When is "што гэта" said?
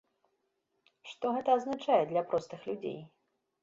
1.11-1.49